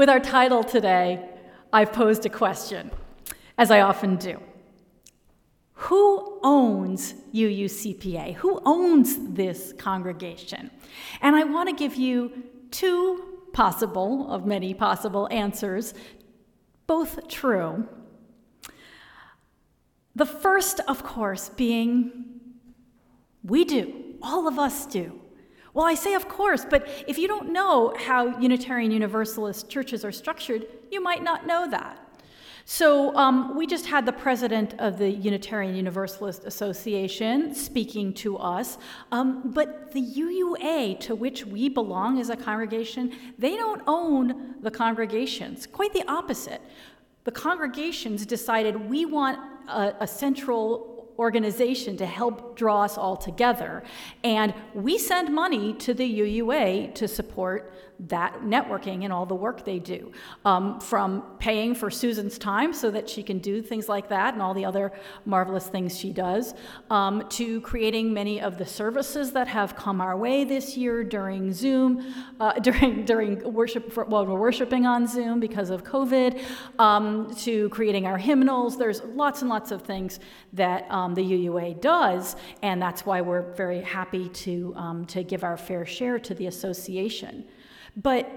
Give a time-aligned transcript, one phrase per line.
[0.00, 1.28] With our title today,
[1.74, 2.90] I've posed a question,
[3.58, 4.40] as I often do.
[5.74, 8.36] Who owns UUCPA?
[8.36, 10.70] Who owns this congregation?
[11.20, 12.32] And I want to give you
[12.70, 15.92] two possible, of many possible answers,
[16.86, 17.86] both true.
[20.16, 22.12] The first, of course, being
[23.44, 25.19] we do, all of us do.
[25.72, 30.12] Well, I say of course, but if you don't know how Unitarian Universalist churches are
[30.12, 32.10] structured, you might not know that.
[32.66, 38.78] So, um, we just had the president of the Unitarian Universalist Association speaking to us.
[39.10, 44.70] Um, but the UUA, to which we belong as a congregation, they don't own the
[44.70, 45.66] congregations.
[45.66, 46.60] Quite the opposite.
[47.24, 50.89] The congregations decided we want a, a central
[51.20, 53.82] organization to help draw us all together.
[54.24, 57.72] And we send money to the UUA to support
[58.08, 60.12] that networking and all the work they do,
[60.44, 64.42] um, from paying for Susan's time so that she can do things like that and
[64.42, 64.92] all the other
[65.24, 66.54] marvelous things she does,
[66.88, 71.52] um, to creating many of the services that have come our way this year during
[71.52, 73.92] Zoom, uh, during during worship.
[73.92, 76.42] For, well, we're worshiping on Zoom because of COVID,
[76.78, 78.78] um, to creating our hymnals.
[78.78, 80.20] There's lots and lots of things
[80.52, 85.44] that um, the UUA does, and that's why we're very happy to um, to give
[85.44, 87.44] our fair share to the association.
[87.96, 88.28] But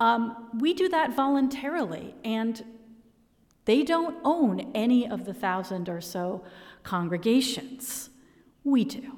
[0.00, 2.62] um, we do that voluntarily, and
[3.64, 6.44] they don't own any of the thousand or so
[6.82, 8.10] congregations.
[8.64, 9.16] We do.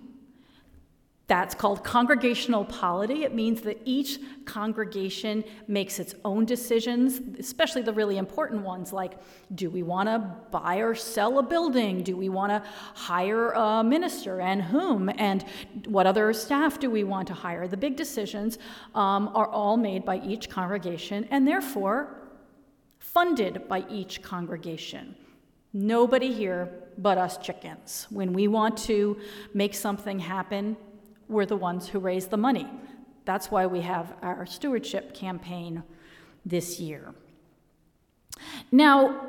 [1.29, 3.23] That's called congregational polity.
[3.23, 9.19] It means that each congregation makes its own decisions, especially the really important ones like
[9.55, 10.19] do we want to
[10.51, 12.03] buy or sell a building?
[12.03, 12.63] Do we want to
[12.95, 15.11] hire a minister and whom?
[15.19, 15.45] And
[15.87, 17.69] what other staff do we want to hire?
[17.69, 18.59] The big decisions
[18.95, 22.17] um, are all made by each congregation and therefore
[22.99, 25.15] funded by each congregation.
[25.75, 28.07] Nobody here but us chickens.
[28.09, 29.19] When we want to
[29.53, 30.77] make something happen,
[31.29, 32.67] we're the ones who raised the money.
[33.25, 35.83] That's why we have our stewardship campaign
[36.45, 37.15] this year.
[38.73, 39.29] Now,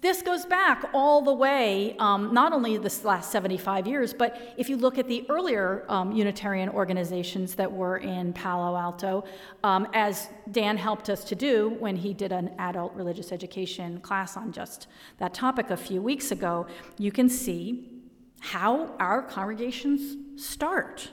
[0.00, 4.68] this goes back all the way, um, not only this last 75 years, but if
[4.68, 9.24] you look at the earlier um, Unitarian organizations that were in Palo Alto,
[9.64, 14.36] um, as Dan helped us to do when he did an adult religious education class
[14.36, 14.86] on just
[15.18, 16.66] that topic a few weeks ago,
[16.96, 17.88] you can see
[18.38, 21.10] how our congregations start.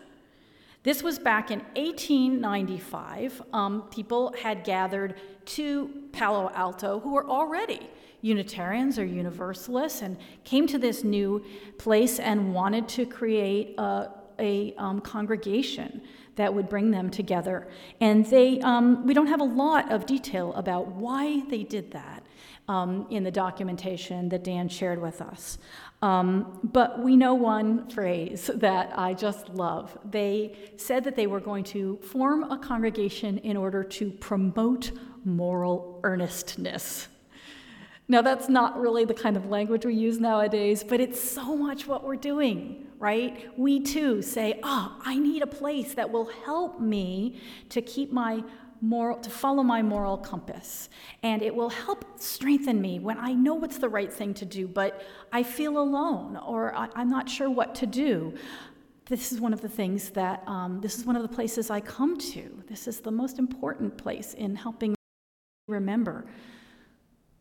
[0.85, 3.41] This was back in 1895.
[3.53, 5.15] Um, people had gathered
[5.45, 7.89] to Palo Alto who were already
[8.21, 11.43] Unitarians or Universalists and came to this new
[11.79, 16.03] place and wanted to create a, a um, congregation
[16.35, 17.67] that would bring them together.
[17.99, 22.21] And they, um, we don't have a lot of detail about why they did that
[22.67, 25.57] um, in the documentation that Dan shared with us.
[26.01, 29.97] Um, but we know one phrase that I just love.
[30.09, 34.91] They said that they were going to form a congregation in order to promote
[35.23, 37.07] moral earnestness.
[38.07, 41.87] Now, that's not really the kind of language we use nowadays, but it's so much
[41.87, 43.49] what we're doing, right?
[43.57, 47.39] We too say, Oh, I need a place that will help me
[47.69, 48.43] to keep my
[48.81, 50.89] moral to follow my moral compass.
[51.23, 54.67] And it will help strengthen me when i know what's the right thing to do
[54.67, 58.33] but i feel alone or I, am not sure what to do.
[59.07, 61.79] This is one of the things that um, this is one of the places i
[61.79, 62.63] come to.
[62.67, 64.95] This is the most important place in helping me
[65.67, 66.25] remember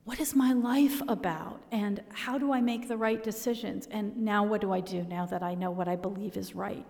[0.04, 4.44] what is my life about and how do i make the right decisions and now
[4.44, 6.86] what do i do now that i know what i believe is right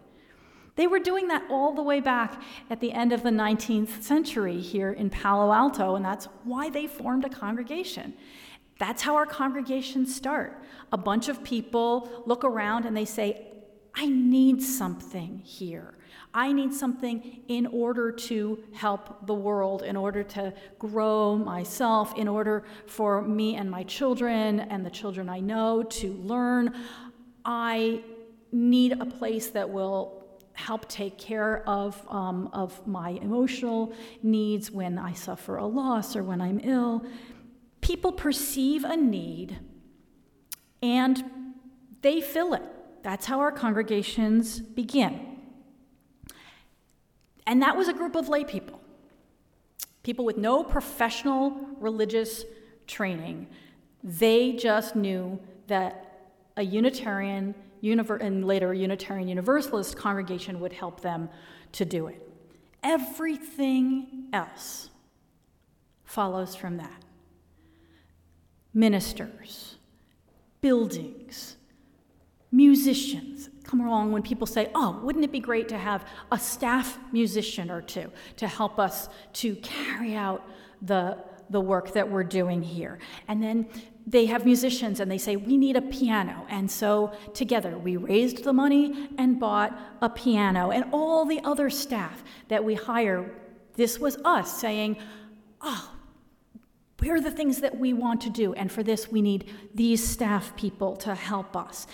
[0.76, 4.60] they were doing that all the way back at the end of the 19th century
[4.60, 8.14] here in Palo Alto, and that's why they formed a congregation.
[8.80, 10.60] That's how our congregations start.
[10.91, 13.46] A bunch of people look around and they say,
[13.94, 15.94] I need something here.
[16.32, 22.26] I need something in order to help the world, in order to grow myself, in
[22.26, 26.75] order for me and my children and the children I know to learn.
[27.44, 28.02] I
[28.50, 30.25] need a place that will
[30.55, 33.93] help take care of, um, of my emotional
[34.23, 37.05] needs when I suffer a loss or when I'm ill.
[37.81, 39.58] People perceive a need
[40.82, 41.23] and
[42.02, 42.62] they fill it.
[43.04, 45.36] That's how our congregations begin.
[47.46, 48.80] And that was a group of lay people,
[50.02, 52.44] people with no professional religious
[52.86, 53.46] training.
[54.02, 61.28] They just knew that a Unitarian and later a Unitarian Universalist congregation would help them
[61.72, 62.26] to do it.
[62.82, 64.88] Everything else
[66.04, 67.04] follows from that.
[68.72, 69.76] Ministers,
[70.62, 71.56] buildings,
[72.54, 76.98] musicians come along when people say, Oh, wouldn't it be great to have a staff
[77.12, 80.48] musician or two to help us to carry out
[80.80, 81.18] the,
[81.50, 82.98] the work that we're doing here?
[83.26, 83.66] And then
[84.06, 86.46] they have musicians and they say, We need a piano.
[86.48, 90.70] And so together we raised the money and bought a piano.
[90.70, 93.34] And all the other staff that we hire,
[93.74, 94.98] this was us saying,
[95.60, 95.90] Oh,
[97.04, 100.02] here are the things that we want to do, and for this we need these
[100.06, 101.86] staff people to help us.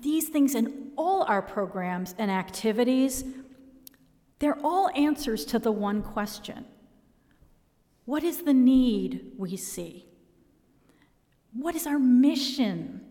[0.00, 3.24] These things in all our programs and activities,
[4.38, 6.64] they're all answers to the one question
[8.06, 10.06] What is the need we see?
[11.52, 13.02] What is our mission?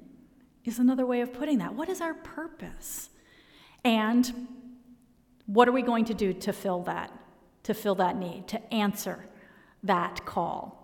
[0.65, 1.75] Is another way of putting that.
[1.75, 3.09] What is our purpose?
[3.83, 4.47] And
[5.45, 7.11] what are we going to do to fill that,
[7.63, 9.25] to fill that need, to answer
[9.83, 10.82] that call?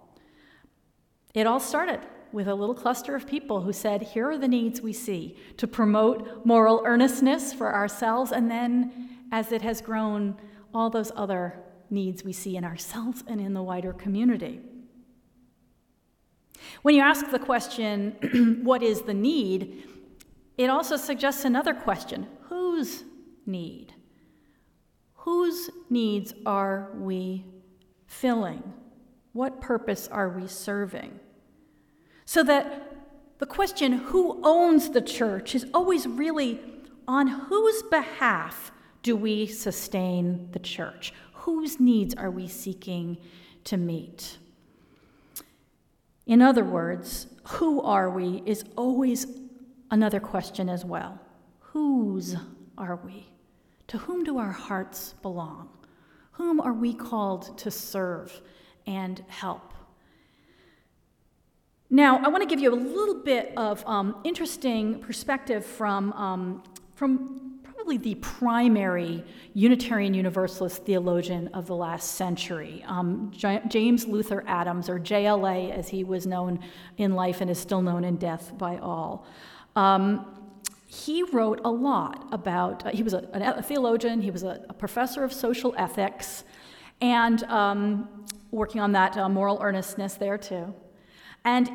[1.39, 2.01] It all started
[2.33, 5.67] with a little cluster of people who said, Here are the needs we see to
[5.67, 10.35] promote moral earnestness for ourselves, and then as it has grown,
[10.73, 11.57] all those other
[11.89, 14.59] needs we see in ourselves and in the wider community.
[16.81, 19.87] When you ask the question, What is the need?
[20.57, 23.05] it also suggests another question Whose
[23.45, 23.93] need?
[25.13, 27.45] Whose needs are we
[28.07, 28.73] filling?
[29.31, 31.17] What purpose are we serving?
[32.29, 32.93] So that
[33.39, 36.59] the question, who owns the church, is always really
[37.07, 38.71] on whose behalf
[39.01, 41.11] do we sustain the church?
[41.33, 43.17] Whose needs are we seeking
[43.63, 44.37] to meet?
[46.27, 49.25] In other words, who are we is always
[49.89, 51.19] another question as well.
[51.57, 52.35] Whose
[52.77, 53.25] are we?
[53.87, 55.67] To whom do our hearts belong?
[56.33, 58.39] Whom are we called to serve
[58.85, 59.73] and help.
[61.91, 66.63] Now, I want to give you a little bit of um, interesting perspective from, um,
[66.93, 69.23] from probably the primary
[69.55, 75.87] Unitarian Universalist theologian of the last century, um, J- James Luther Adams, or JLA as
[75.87, 76.59] he was known
[76.97, 79.25] in life and is still known in death by all.
[79.75, 80.35] Um,
[80.85, 84.73] he wrote a lot about, uh, he was a, a, theologian, he was a, a,
[84.73, 86.43] professor of social ethics,
[87.01, 90.71] and um, working on that uh, moral earnestness there too.
[91.43, 91.69] And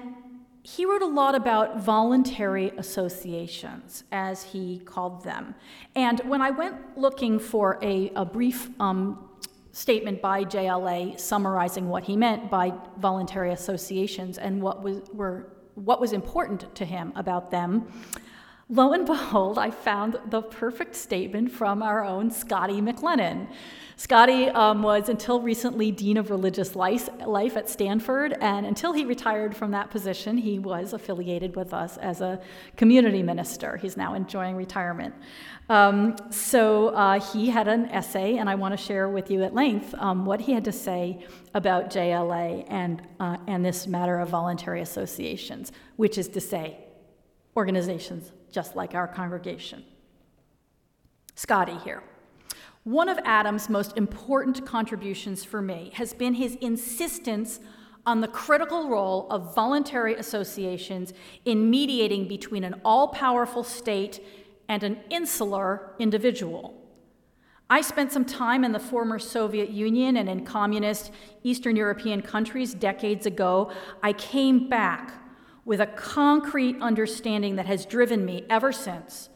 [0.63, 5.55] he wrote a lot about voluntary associations, as he called them.
[5.95, 9.29] And when I went looking for a, a brief um,
[9.73, 16.01] statement by JLA summarizing what he meant by voluntary associations and what was, were, what
[16.01, 17.87] was important to him about them,
[18.69, 23.49] lo and behold, I found the perfect statement from our own Scotty McLennan.
[23.97, 27.09] Scotty um, was until recently Dean of Religious Life,
[27.57, 32.21] at Stanford, and until he retired from that position, he was affiliated with us as
[32.21, 32.41] a
[32.77, 33.77] community minister.
[33.77, 35.15] He's now enjoying retirement.
[35.69, 39.55] Um, so uh, he had an essay, and I want to share with you at
[39.55, 41.25] length um, what he had to say
[41.55, 46.79] about JLA and, uh, and this matter of voluntary associations, which is to say,
[47.57, 49.85] organizations just like our congregation.
[51.35, 52.03] Scotty here.
[52.85, 57.61] One of Adams' most important contributions for me has been his insistence
[58.07, 64.23] on the critical role of voluntary associations in mediating between an all powerful state
[64.69, 66.75] and an insular individual.
[67.71, 71.11] I spent some time in the former Soviet Union and in communist
[71.43, 73.73] Eastern European countries decades ago.
[74.03, 75.24] I came back
[75.65, 79.29] with a concrete understanding that has driven me ever since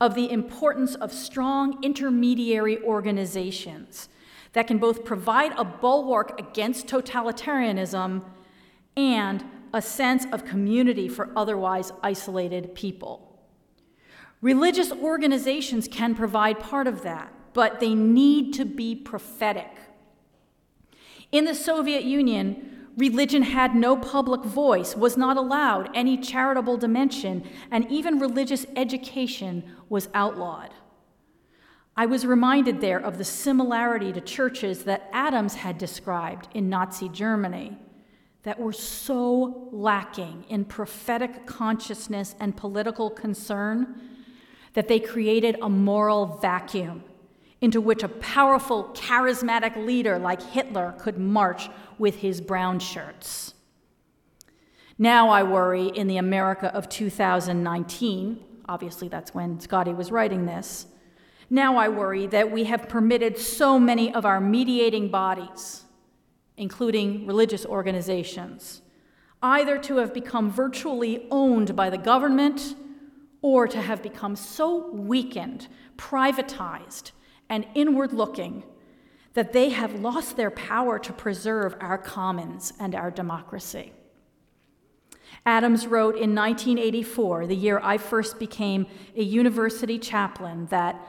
[0.00, 4.08] of the importance of strong intermediary organizations
[4.52, 8.22] that can both provide a bulwark against totalitarianism
[8.96, 13.40] and a sense of community for otherwise isolated people.
[14.40, 19.70] Religious organizations can provide part of that, but they need to be prophetic.
[21.32, 27.44] In the Soviet Union, Religion had no public voice, was not allowed any charitable dimension,
[27.70, 30.70] and even religious education was outlawed.
[31.96, 37.08] I was reminded there of the similarity to churches that Adams had described in Nazi
[37.08, 37.78] Germany
[38.42, 44.00] that were so lacking in prophetic consciousness and political concern
[44.74, 47.02] that they created a moral vacuum
[47.64, 53.54] into which a powerful, charismatic leader like Hitler could march with his brown shirts.
[54.98, 60.86] Now I worry in the America of 2019, obviously that's when Scotty was writing this.
[61.48, 65.84] Now I worry that we have permitted so many of our mediating bodies,
[66.58, 68.82] including religious organizations,
[69.42, 72.76] either to have become virtually owned by the government
[73.40, 77.12] or to have become so weakened, privatized,
[77.54, 78.64] and inward looking
[79.34, 83.92] that they have lost their power to preserve our commons and our democracy.
[85.46, 91.00] Adams wrote in 1984, the year I first became a university chaplain, that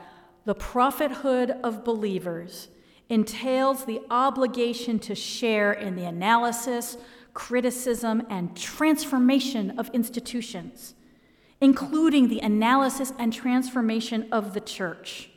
[0.46, 2.68] the prophethood of believers
[3.10, 6.98] entails the obligation to share in the analysis,
[7.34, 10.94] criticism, and transformation of institutions,
[11.60, 15.32] including the analysis and transformation of the church.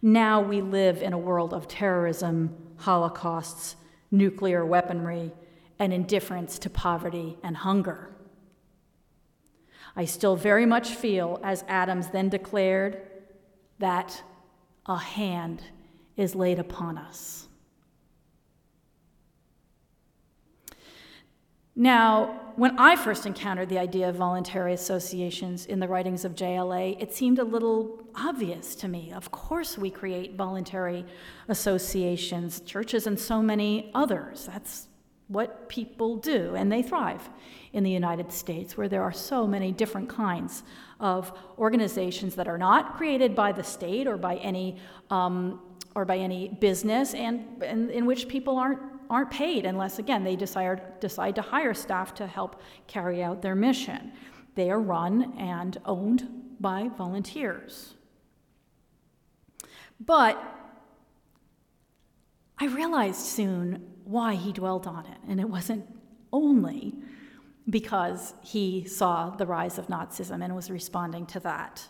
[0.00, 3.74] Now we live in a world of terrorism, holocausts,
[4.10, 5.32] nuclear weaponry,
[5.78, 8.10] and indifference to poverty and hunger.
[9.96, 13.02] I still very much feel, as Adams then declared,
[13.80, 14.22] that
[14.86, 15.62] a hand
[16.16, 17.47] is laid upon us.
[21.78, 27.00] Now, when I first encountered the idea of voluntary associations in the writings of JLA,
[27.00, 29.12] it seemed a little obvious to me.
[29.12, 31.06] Of course, we create voluntary
[31.46, 34.46] associations, churches, and so many others.
[34.46, 34.88] That's
[35.28, 37.30] what people do, and they thrive
[37.72, 40.64] in the United States, where there are so many different kinds
[40.98, 44.78] of organizations that are not created by the state or by any
[45.10, 45.60] um,
[45.94, 48.80] or by any business, and, and in which people aren't
[49.10, 53.54] aren't paid unless, again, they decide, decide to hire staff to help carry out their
[53.54, 54.12] mission.
[54.54, 56.28] They are run and owned
[56.60, 57.94] by volunteers.
[60.00, 60.42] But
[62.58, 65.86] I realized soon why he dwelt on it, and it wasn't
[66.32, 66.94] only
[67.68, 71.88] because he saw the rise of Nazism and was responding to that.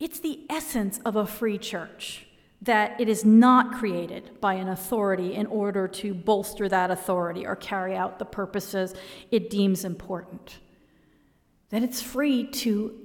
[0.00, 2.27] It's the essence of a free church
[2.62, 7.54] that it is not created by an authority in order to bolster that authority or
[7.54, 8.94] carry out the purposes
[9.30, 10.58] it deems important.
[11.70, 12.98] That it's free to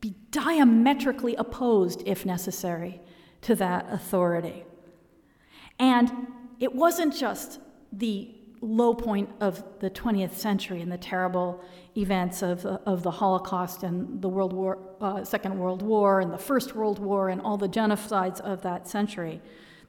[0.00, 3.00] be diametrically opposed, if necessary,
[3.42, 4.64] to that authority.
[5.78, 6.10] And
[6.60, 7.60] it wasn't just
[7.92, 11.62] the low point of the 20th century and the terrible
[11.96, 16.38] events of, of the Holocaust and the World War, uh, Second World War and the
[16.38, 19.40] First World War and all the genocides of that century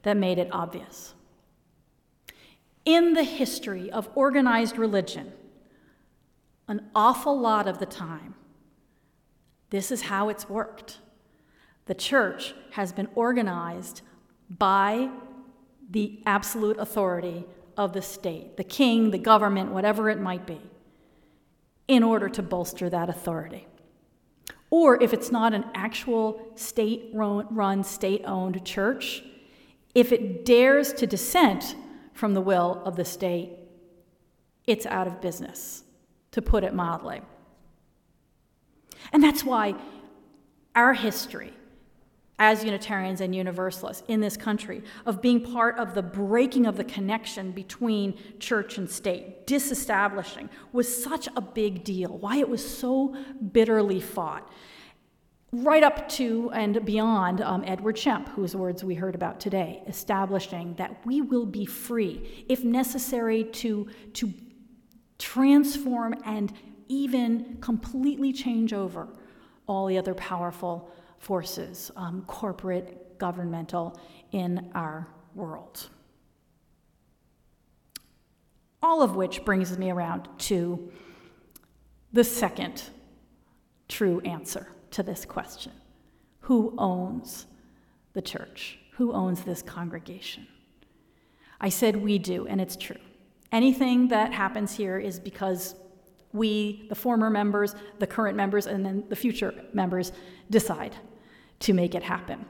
[0.02, 1.14] that made it obvious.
[2.84, 5.32] In the history of organized religion,
[6.66, 8.34] an awful lot of the time,
[9.70, 10.98] this is how it's worked.
[11.86, 14.02] The church has been organized
[14.48, 15.10] by
[15.90, 17.44] the absolute authority
[17.80, 20.60] of the state, the king, the government, whatever it might be,
[21.88, 23.66] in order to bolster that authority.
[24.68, 29.24] Or if it's not an actual state run, state owned church,
[29.94, 31.74] if it dares to dissent
[32.12, 33.48] from the will of the state,
[34.66, 35.82] it's out of business,
[36.32, 37.22] to put it mildly.
[39.10, 39.74] And that's why
[40.76, 41.54] our history
[42.40, 46.84] as Unitarians and Universalists in this country of being part of the breaking of the
[46.84, 53.14] connection between church and state, disestablishing, was such a big deal, why it was so
[53.52, 54.50] bitterly fought.
[55.52, 60.74] Right up to and beyond um, Edward Schempp, whose words we heard about today, establishing
[60.76, 64.32] that we will be free, if necessary, to, to
[65.18, 66.54] transform and
[66.88, 69.08] even completely change over
[69.66, 74.00] all the other powerful forces, um, corporate, governmental,
[74.32, 75.88] in our world.
[78.82, 80.90] All of which brings me around to
[82.12, 82.82] the second
[83.88, 85.72] true answer to this question
[86.40, 87.46] Who owns
[88.14, 88.78] the church?
[88.92, 90.46] Who owns this congregation?
[91.60, 92.96] I said we do, and it's true.
[93.52, 95.74] Anything that happens here is because
[96.32, 100.12] we, the former members, the current members, and then the future members,
[100.48, 100.96] decide
[101.60, 102.46] to make it happen.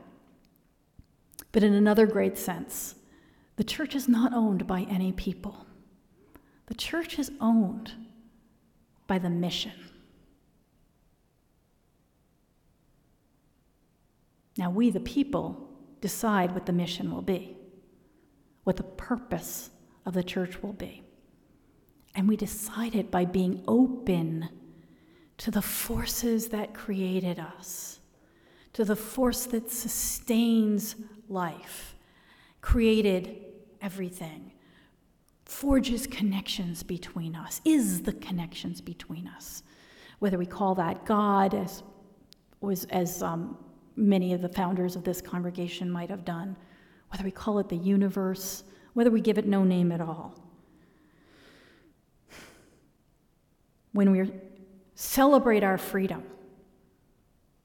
[1.52, 2.94] But in another great sense,
[3.56, 5.66] the church is not owned by any people.
[6.66, 7.92] The church is owned
[9.06, 9.72] by the mission.
[14.56, 15.68] Now, we, the people,
[16.00, 17.56] decide what the mission will be,
[18.64, 19.70] what the purpose
[20.06, 21.02] of the church will be.
[22.14, 24.48] And we decide it by being open
[25.38, 27.99] to the forces that created us
[28.72, 30.96] to the force that sustains
[31.28, 31.94] life,
[32.60, 33.36] created
[33.80, 34.52] everything,
[35.44, 39.62] forges connections between us, is the connections between us.
[40.20, 41.82] Whether we call that God, as,
[42.60, 43.58] was, as um,
[43.96, 46.56] many of the founders of this congregation might have done,
[47.10, 48.62] whether we call it the universe,
[48.92, 50.34] whether we give it no name at all.
[53.92, 54.30] When we
[54.94, 56.22] celebrate our freedom,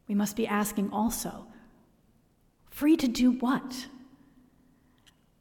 [0.08, 1.48] we must be asking also
[2.70, 3.88] free to do what?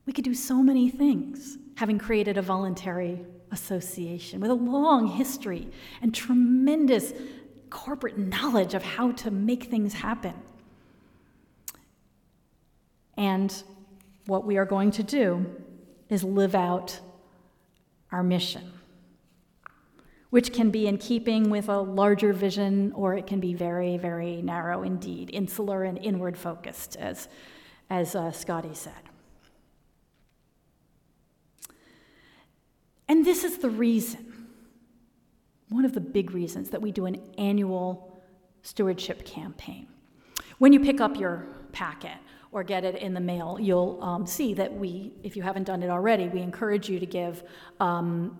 [0.06, 5.68] We could do so many things, having created a voluntary association with a long history
[6.02, 7.12] and tremendous
[7.70, 10.34] corporate knowledge of how to make things happen.
[13.16, 13.62] And
[14.26, 15.46] what we are going to do
[16.08, 17.00] is live out
[18.12, 18.70] our mission,
[20.34, 24.42] which can be in keeping with a larger vision or it can be very, very
[24.42, 27.28] narrow indeed, insular and inward focused, as,
[27.88, 29.04] as uh, Scotty said.
[33.06, 34.48] And this is the reason,
[35.68, 38.20] one of the big reasons that we do an annual
[38.62, 39.86] stewardship campaign.
[40.58, 42.18] When you pick up your packet
[42.50, 45.80] or get it in the mail, you'll um, see that we, if you haven't done
[45.84, 47.44] it already, we encourage you to give
[47.78, 48.36] um,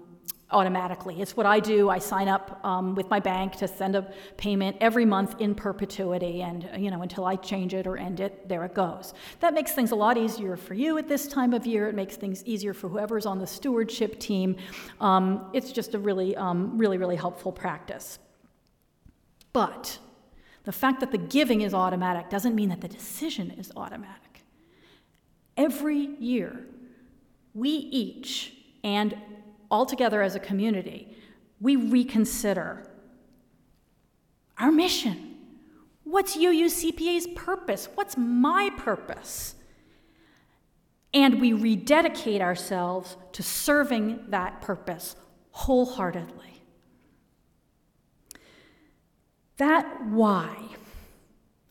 [0.55, 1.21] automatically.
[1.21, 1.91] It's what I do.
[1.91, 4.03] I sign up um, with my bank to send a
[4.37, 8.49] payment every month in perpetuity, and you know until I change it or end it,
[8.49, 9.13] there it goes.
[9.41, 11.89] That makes things a lot easier for you at this time of year.
[11.89, 14.57] It makes things easier for whoever's on the stewardship team.
[15.01, 18.19] Um, it's just a really, um, really, really helpful practice.
[19.53, 19.99] But
[20.65, 24.45] the fact that the giving is automatic doesn't mean that the decision is automatic.
[25.57, 26.65] Every year,
[27.55, 29.17] we each and
[29.71, 31.17] all together as a community,
[31.61, 32.89] we reconsider
[34.59, 35.37] our mission.
[36.05, 37.89] What's UUCPA's purpose?
[37.95, 39.55] What's my purpose?
[41.13, 45.17] And we rededicate ourselves to serving that purpose
[45.51, 46.63] wholeheartedly.
[49.57, 50.57] That why.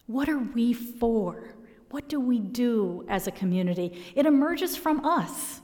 [0.08, 1.54] What are we for?
[1.92, 4.02] What do we do as a community?
[4.16, 5.62] It emerges from us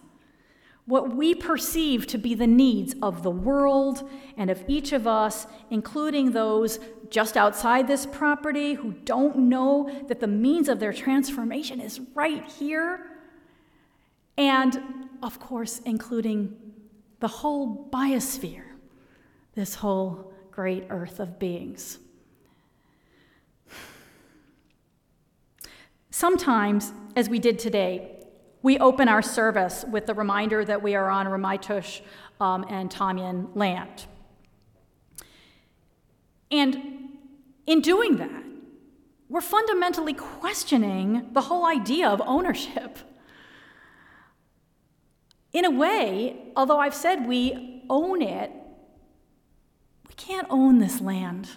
[0.90, 5.46] what we perceive to be the needs of the world and of each of us,
[5.70, 6.80] including those
[7.12, 12.44] just outside this property who don't know that the means of their transformation is right
[12.50, 13.06] here,
[14.36, 14.82] and
[15.22, 16.58] of course, including
[17.20, 18.66] the whole biosphere,
[19.54, 22.00] this whole great earth of beings.
[26.10, 28.19] Sometimes, as we did today,
[28.62, 32.02] we open our service with the reminder that we are on Ramaytush
[32.42, 34.06] um, and Tamien land.
[36.52, 37.10] And
[37.66, 38.44] in doing that,
[39.30, 42.98] we're fundamentally questioning the whole idea of ownership.
[45.54, 48.52] In a way, although I've said we own it,
[50.08, 51.50] we can't own this land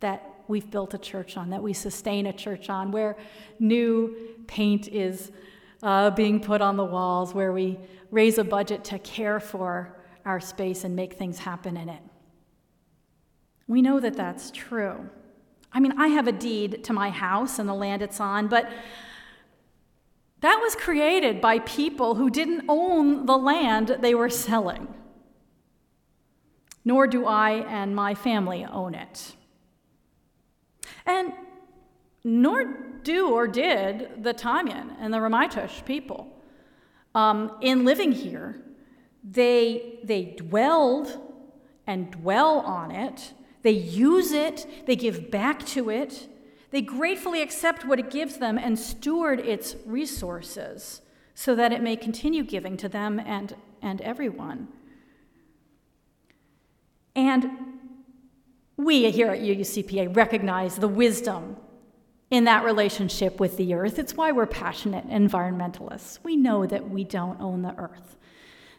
[0.00, 3.16] that we've built a church on, that we sustain a church on, where
[3.58, 5.30] new paint is
[5.82, 7.78] uh, being put on the walls, where we
[8.10, 12.02] raise a budget to care for our space and make things happen in it.
[13.66, 15.08] We know that that's true.
[15.72, 18.70] I mean, I have a deed to my house and the land it's on, but
[20.40, 24.92] that was created by people who didn't own the land they were selling.
[26.84, 29.34] Nor do I and my family own it.
[31.06, 31.32] And
[32.24, 36.28] nor do or did the Tamien and the Ramaytush people.
[37.14, 38.62] Um, in living here,
[39.22, 41.20] they, they dwelled
[41.86, 46.28] and dwell on it, they use it, they give back to it,
[46.70, 51.02] they gratefully accept what it gives them and steward its resources
[51.34, 54.68] so that it may continue giving to them and, and everyone.
[57.14, 57.50] And
[58.76, 61.56] we here at UUCPA recognize the wisdom
[62.32, 63.98] in that relationship with the earth.
[63.98, 66.18] It's why we're passionate environmentalists.
[66.22, 68.16] We know that we don't own the earth,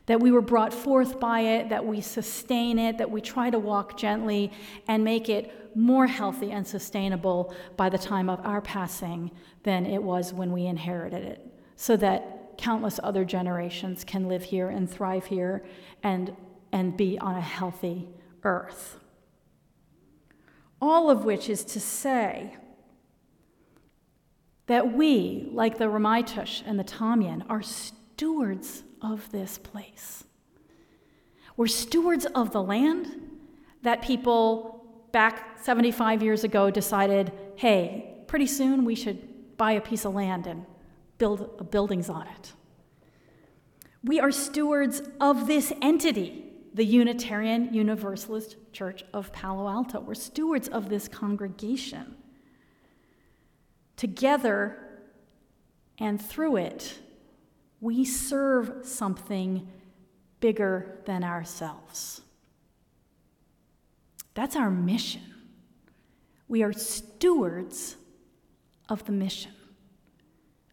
[0.07, 3.59] that we were brought forth by it, that we sustain it, that we try to
[3.59, 4.51] walk gently
[4.87, 9.29] and make it more healthy and sustainable by the time of our passing
[9.61, 14.69] than it was when we inherited it, so that countless other generations can live here
[14.69, 15.63] and thrive here
[16.01, 16.35] and,
[16.71, 18.09] and be on a healthy
[18.43, 18.97] earth.
[20.81, 22.55] All of which is to say,
[24.67, 30.23] that we, like the Ramaytush and the Tamien, are stewards of this place.
[31.57, 33.07] We're stewards of the land
[33.83, 40.05] that people back 75 years ago decided hey, pretty soon we should buy a piece
[40.05, 40.65] of land and
[41.17, 42.53] build uh, buildings on it.
[44.03, 49.99] We are stewards of this entity, the Unitarian Universalist Church of Palo Alto.
[49.99, 52.15] We're stewards of this congregation.
[53.97, 54.77] Together
[55.99, 56.99] and through it,
[57.79, 59.67] we serve something
[60.39, 62.21] bigger than ourselves.
[64.33, 65.21] That's our mission.
[66.47, 67.95] We are stewards
[68.89, 69.51] of the mission,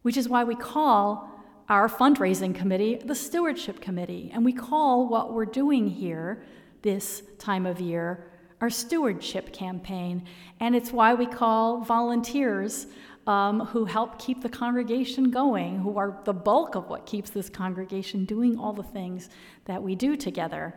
[0.01, 1.29] which is why we call
[1.69, 4.31] our fundraising committee the Stewardship Committee.
[4.33, 6.43] And we call what we're doing here
[6.81, 8.31] this time of year
[8.61, 10.23] our stewardship campaign.
[10.59, 12.85] And it's why we call volunteers
[13.27, 17.49] um, who help keep the congregation going, who are the bulk of what keeps this
[17.49, 19.29] congregation doing all the things
[19.65, 20.75] that we do together,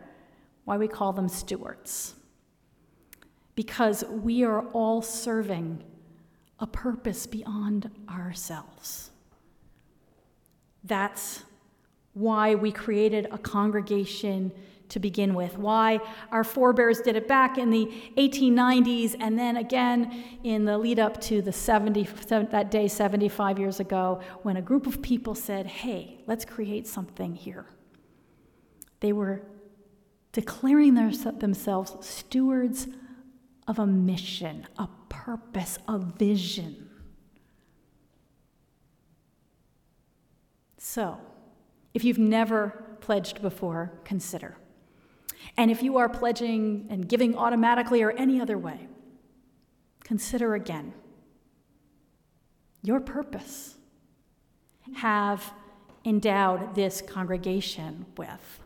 [0.63, 2.15] why we call them stewards.
[3.55, 5.83] Because we are all serving
[6.59, 9.11] a purpose beyond ourselves.
[10.83, 11.43] That's
[12.15, 14.51] why we created a congregation
[14.89, 15.99] to begin with, why
[16.31, 21.19] our forebears did it back in the 1890s and then again in the lead up
[21.21, 22.03] to the 70,
[22.51, 27.35] that day 75 years ago when a group of people said, hey, let's create something
[27.35, 27.65] here.
[29.01, 29.41] They were
[30.31, 32.87] declaring their, themselves stewards
[33.67, 36.89] of a mission, a purpose, a vision.
[40.77, 41.19] So,
[41.95, 44.57] if you've never pledged before, consider.
[45.57, 48.87] And if you are pledging and giving automatically or any other way,
[50.03, 50.93] consider again
[52.83, 53.75] your purpose.
[54.97, 55.53] Have
[56.03, 58.59] endowed this congregation with.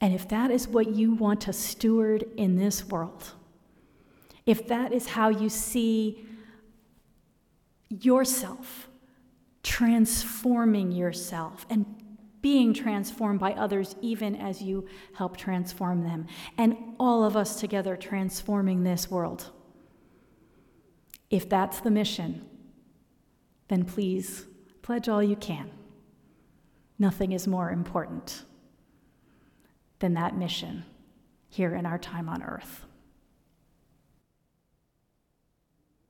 [0.00, 3.32] And if that is what you want to steward in this world,
[4.44, 6.26] if that is how you see
[7.88, 8.88] yourself
[9.64, 11.86] transforming yourself and
[12.40, 16.26] being transformed by others even as you help transform them,
[16.58, 19.50] and all of us together transforming this world.
[21.30, 22.46] If that's the mission,
[23.68, 24.44] then please
[24.82, 25.70] pledge all you can.
[26.98, 28.44] Nothing is more important
[30.00, 30.84] than that mission
[31.48, 32.84] here in our time on earth.